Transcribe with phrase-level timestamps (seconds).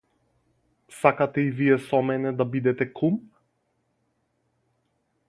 [1.01, 3.21] Сакате и вие со мене да бидете кум?